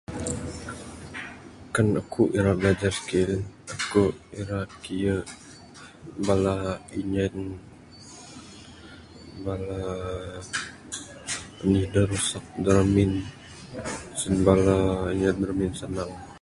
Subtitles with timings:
[1.75, 3.31] Kan aku ira blajar skill
[3.73, 4.03] aku
[4.41, 5.15] ira kiye
[6.25, 6.55] bala
[7.01, 7.35] injen
[9.45, 9.81] bala
[11.63, 13.11] anih da rusak da ramin
[14.19, 14.77] sen bala
[15.13, 16.11] inya da ramin sanang.